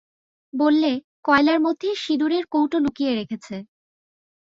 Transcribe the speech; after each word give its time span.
বললে, 0.53 0.91
কয়লার 1.25 1.59
মধ্যে 1.59 1.89
সিঁদুরের 1.95 2.43
কৌটো 2.45 2.77
লুকিয়ে 2.79 3.13
রেখেছে। 3.15 3.55